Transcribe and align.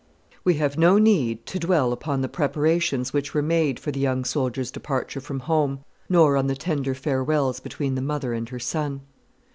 We 0.43 0.55
have 0.55 0.79
no 0.79 0.97
need 0.97 1.45
to 1.45 1.59
dwell 1.59 1.91
upon 1.91 2.21
the 2.21 2.27
preparations 2.27 3.13
which 3.13 3.35
were 3.35 3.43
made 3.43 3.79
for 3.79 3.91
the 3.91 3.99
young 3.99 4.25
soldier's 4.25 4.71
departure 4.71 5.21
from 5.21 5.41
home, 5.41 5.81
nor 6.09 6.37
on 6.37 6.47
the 6.47 6.55
tender 6.55 6.95
farewells 6.95 7.59
between 7.59 7.93
the 7.93 8.01
mother 8.01 8.33
and 8.33 8.49
her 8.49 8.57
son. 8.57 9.01